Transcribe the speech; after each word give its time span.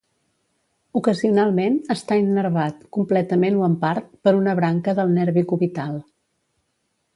Ocasionalment 0.99 1.75
està 1.97 2.17
innervat, 2.21 2.81
completament 2.97 3.61
o 3.61 3.67
en 3.69 3.77
part, 3.85 4.09
per 4.29 4.35
una 4.41 4.57
branca 4.63 4.99
del 5.01 5.15
nervi 5.21 5.47
cubital. 5.55 5.97